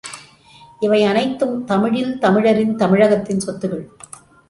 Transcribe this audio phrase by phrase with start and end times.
[0.79, 3.87] இவை அனைத்தும் தமிழில், தமிழரின், தமிழகத்தின் சொத்துக்கள்.